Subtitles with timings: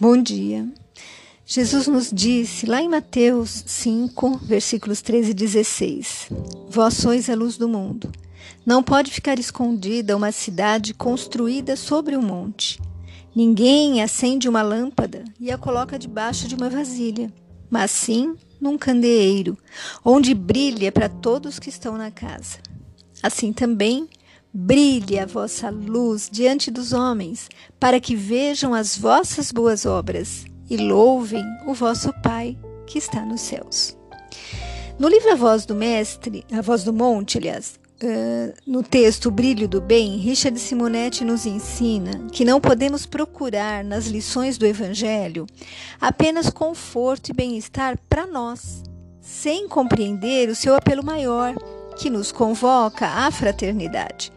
[0.00, 0.66] Bom dia.
[1.44, 6.30] Jesus nos disse lá em Mateus 5, versículos 13 e 16:
[6.70, 8.10] Vós sois a luz do mundo.
[8.64, 12.80] Não pode ficar escondida uma cidade construída sobre um monte.
[13.36, 17.30] Ninguém acende uma lâmpada e a coloca debaixo de uma vasilha,
[17.68, 19.54] mas sim num candeeiro,
[20.02, 22.56] onde brilha para todos que estão na casa.
[23.22, 24.08] Assim também
[24.52, 30.76] Brilhe a vossa luz diante dos homens, para que vejam as vossas boas obras e
[30.76, 33.96] louvem o vosso Pai que está nos céus.
[34.98, 39.30] No livro A Voz do Mestre, A Voz do Monte, aliás, uh, no texto O
[39.30, 45.46] Brilho do Bem, Richard Simonetti nos ensina que não podemos procurar nas lições do Evangelho
[46.00, 48.82] apenas conforto e bem-estar para nós,
[49.20, 51.54] sem compreender o seu apelo maior,
[51.96, 54.32] que nos convoca à fraternidade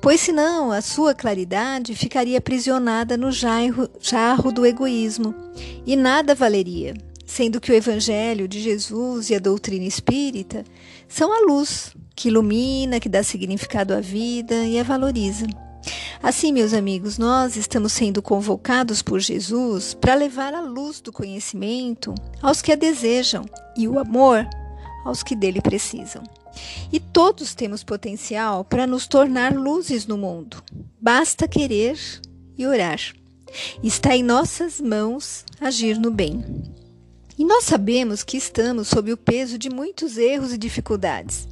[0.00, 5.34] pois senão a sua claridade ficaria aprisionada no jarro, jarro do egoísmo
[5.86, 6.94] e nada valeria,
[7.26, 10.64] sendo que o Evangelho de Jesus e a doutrina espírita
[11.08, 15.46] são a luz que ilumina, que dá significado à vida e a valoriza.
[16.22, 22.14] Assim, meus amigos, nós estamos sendo convocados por Jesus para levar a luz do conhecimento
[22.40, 23.44] aos que a desejam
[23.76, 24.46] e o amor
[25.04, 26.22] aos que dele precisam.
[26.92, 30.62] E todos temos potencial para nos tornar luzes no mundo.
[31.00, 31.98] Basta querer
[32.56, 33.00] e orar.
[33.82, 36.44] Está em nossas mãos agir no bem.
[37.36, 41.48] E nós sabemos que estamos sob o peso de muitos erros e dificuldades,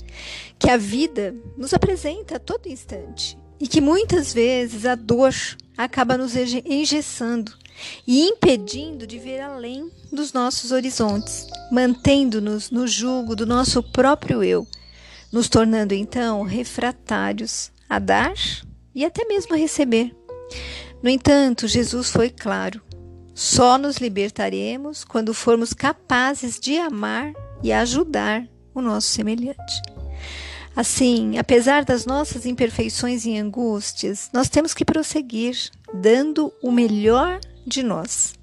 [0.58, 5.34] que a vida nos apresenta a todo instante e que muitas vezes a dor
[5.76, 7.52] acaba nos engessando
[8.06, 14.66] e impedindo de ver além dos nossos horizontes, mantendo-nos no jugo do nosso próprio eu
[15.32, 18.34] nos tornando então refratários a dar
[18.94, 20.14] e até mesmo a receber.
[21.02, 22.80] No entanto, Jesus foi claro:
[23.34, 27.32] só nos libertaremos quando formos capazes de amar
[27.62, 29.82] e ajudar o nosso semelhante.
[30.74, 37.82] Assim, apesar das nossas imperfeições e angústias, nós temos que prosseguir, dando o melhor de
[37.82, 38.34] nós.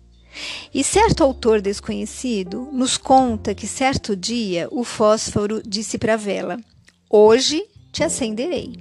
[0.72, 6.60] E certo autor desconhecido nos conta que certo dia o fósforo disse para a vela:
[7.10, 8.76] Hoje te acenderei.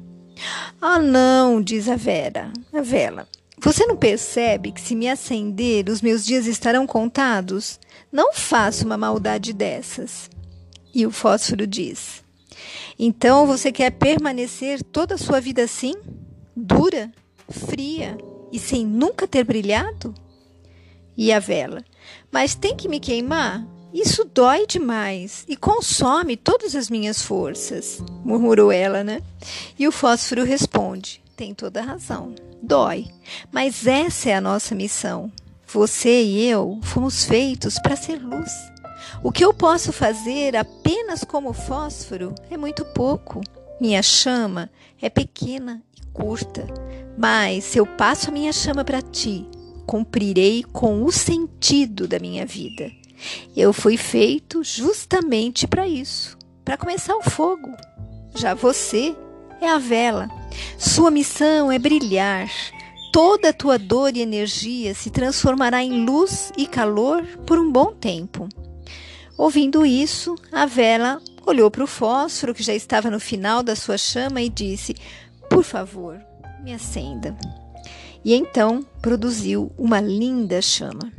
[0.82, 3.26] Ah, não, diz a Vera, a vela.
[3.58, 7.80] Você não percebe que se me acender, os meus dias estarão contados?
[8.12, 10.28] Não faça uma maldade dessas.
[10.94, 12.22] E o fósforo diz:
[12.98, 15.94] Então você quer permanecer toda a sua vida assim?
[16.54, 17.10] Dura,
[17.48, 18.18] fria
[18.52, 20.12] e sem nunca ter brilhado?
[21.16, 21.82] E a vela:
[22.30, 23.66] Mas tem que me queimar?
[23.92, 29.22] Isso dói demais e consome todas as minhas forças, murmurou ela, né?
[29.78, 33.06] E o fósforo responde: tem toda razão, dói,
[33.50, 35.32] mas essa é a nossa missão.
[35.66, 38.52] Você e eu fomos feitos para ser luz.
[39.22, 43.40] O que eu posso fazer apenas como fósforo é muito pouco.
[43.80, 44.70] Minha chama
[45.00, 46.66] é pequena e curta,
[47.16, 49.46] mas se eu passo a minha chama para ti,
[49.86, 52.97] cumprirei com o sentido da minha vida.
[53.56, 57.76] Eu fui feito justamente para isso, para começar o fogo.
[58.34, 59.16] Já você
[59.60, 60.28] é a vela.
[60.78, 62.48] Sua missão é brilhar.
[63.12, 67.92] Toda a tua dor e energia se transformará em luz e calor por um bom
[67.92, 68.48] tempo.
[69.36, 73.96] Ouvindo isso, a vela olhou para o fósforo que já estava no final da sua
[73.96, 74.94] chama e disse:
[75.48, 76.20] Por favor,
[76.62, 77.36] me acenda.
[78.24, 81.12] E então produziu uma linda chama.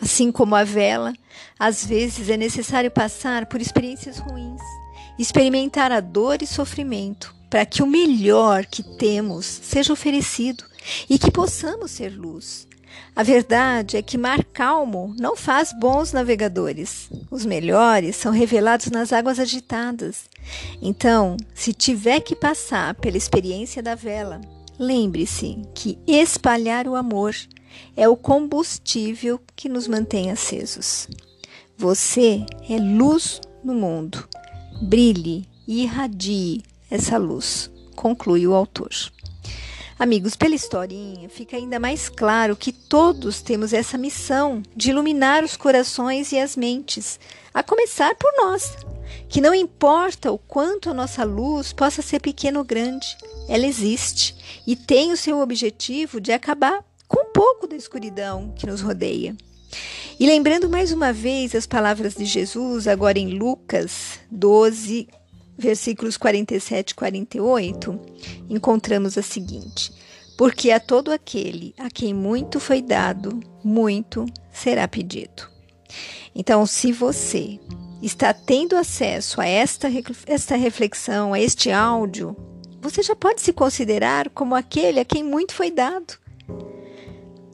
[0.00, 1.12] Assim como a vela,
[1.58, 4.62] às vezes é necessário passar por experiências ruins,
[5.18, 10.64] experimentar a dor e sofrimento, para que o melhor que temos seja oferecido
[11.08, 12.66] e que possamos ser luz.
[13.14, 17.10] A verdade é que mar calmo não faz bons navegadores.
[17.30, 20.24] Os melhores são revelados nas águas agitadas.
[20.80, 24.40] Então, se tiver que passar pela experiência da vela,
[24.78, 27.34] lembre-se que espalhar o amor
[27.96, 31.08] é o combustível que nos mantém acesos.
[31.76, 34.28] Você é luz no mundo.
[34.82, 38.90] Brilhe e irradie essa luz, conclui o autor.
[40.00, 45.58] Amigos, pela historinha fica ainda mais claro que todos temos essa missão de iluminar os
[45.58, 47.20] corações e as mentes,
[47.52, 48.76] a começar por nós.
[49.28, 53.14] Que não importa o quanto a nossa luz possa ser pequena ou grande,
[53.46, 54.34] ela existe
[54.66, 56.82] e tem o seu objetivo de acabar
[57.40, 59.34] pouco da escuridão que nos rodeia.
[60.18, 65.08] E lembrando mais uma vez as palavras de Jesus, agora em Lucas 12,
[65.56, 67.98] versículos 47 e 48,
[68.46, 69.90] encontramos a seguinte:
[70.36, 75.48] porque a todo aquele a quem muito foi dado, muito será pedido.
[76.34, 77.58] Então, se você
[78.02, 79.88] está tendo acesso a esta,
[80.26, 82.36] esta reflexão, a este áudio,
[82.82, 86.20] você já pode se considerar como aquele a quem muito foi dado.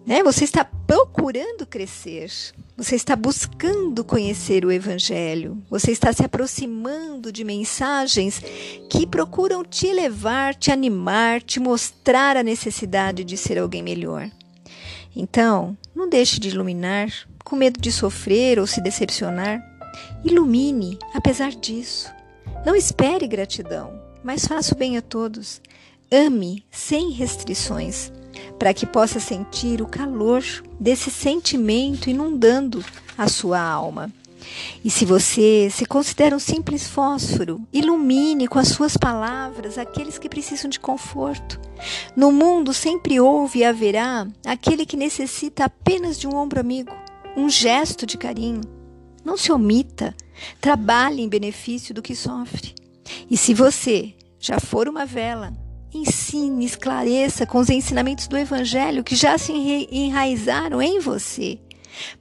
[0.07, 0.23] Né?
[0.23, 2.31] Você está procurando crescer,
[2.77, 8.41] você está buscando conhecer o Evangelho, você está se aproximando de mensagens
[8.89, 14.31] que procuram te elevar, te animar, te mostrar a necessidade de ser alguém melhor.
[15.15, 17.13] Então, não deixe de iluminar
[17.45, 19.61] com medo de sofrer ou se decepcionar.
[20.25, 22.13] Ilumine, apesar disso.
[22.65, 25.61] Não espere gratidão, mas faça o bem a todos.
[26.13, 28.13] Ame sem restrições
[28.59, 30.43] para que possa sentir o calor
[30.79, 32.85] desse sentimento inundando
[33.17, 34.13] a sua alma.
[34.85, 40.29] E se você se considera um simples fósforo, ilumine com as suas palavras aqueles que
[40.29, 41.61] precisam de conforto.
[42.15, 46.93] No mundo sempre houve e haverá aquele que necessita apenas de um ombro amigo,
[47.37, 48.61] um gesto de carinho.
[49.25, 50.15] Não se omita,
[50.61, 52.75] trabalhe em benefício do que sofre.
[53.31, 55.53] E se você já for uma vela,
[55.97, 61.59] ensine, esclareça com os ensinamentos do Evangelho que já se enraizaram em você,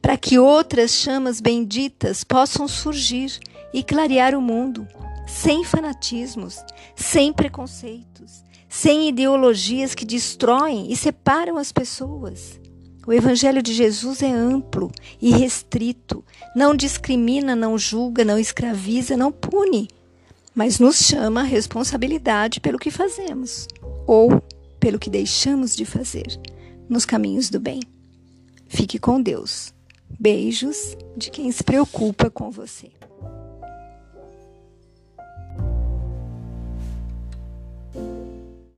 [0.02, 3.40] para que outras chamas benditas possam surgir
[3.74, 4.88] e clarear o mundo,
[5.28, 6.58] sem fanatismos,
[6.96, 12.60] sem preconceitos, sem ideologias que destroem e separam as pessoas.
[13.08, 14.92] O Evangelho de Jesus é amplo
[15.22, 16.26] e restrito,
[16.56, 19.88] não discrimina, não julga, não escraviza, não pune
[20.56, 23.68] mas nos chama a responsabilidade pelo que fazemos
[24.08, 24.42] ou
[24.80, 26.40] pelo que deixamos de fazer
[26.88, 27.82] nos caminhos do bem.
[28.68, 29.74] Fique com Deus.
[30.20, 32.90] Beijos de quem se preocupa com você.